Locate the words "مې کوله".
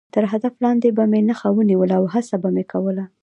2.55-3.03